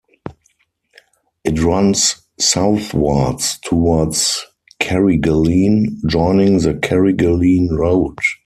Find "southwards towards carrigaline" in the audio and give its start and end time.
2.39-6.01